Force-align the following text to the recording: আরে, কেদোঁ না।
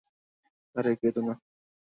আরে, 0.75 0.91
কেদোঁ 1.01 1.23
না। 1.27 1.33